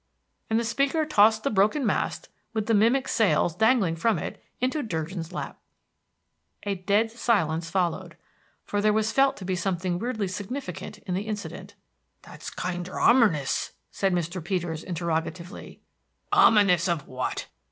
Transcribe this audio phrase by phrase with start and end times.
[0.49, 4.81] and the speaker tossed the broken mast, with the mimic sails dangling from it, into
[4.81, 5.59] Durgin's lap.
[6.63, 8.17] A dead silence followed,
[8.65, 11.75] for there was felt to be something weirdly significant in the incident.
[12.23, 14.43] "That's kinder omernous," said Mr.
[14.43, 15.81] Peters, interrogatively.
[16.31, 17.45] "Ominous of what?"